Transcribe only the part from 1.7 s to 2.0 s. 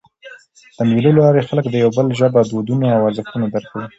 یو